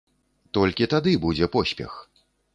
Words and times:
Толькі 0.57 0.87
тады 0.95 1.13
будзе 1.27 1.51
поспех. 1.59 1.91